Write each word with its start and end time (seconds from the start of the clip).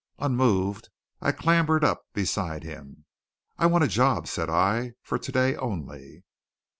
Unmoved, 0.17 0.89
I 1.21 1.31
clambered 1.31 1.83
up 1.83 2.05
beside 2.11 2.63
him. 2.63 3.05
"I 3.59 3.67
want 3.67 3.83
a 3.83 3.87
job," 3.87 4.25
said 4.27 4.49
I, 4.49 4.93
"for 5.03 5.19
to 5.19 5.31
day 5.31 5.55
only." 5.55 6.23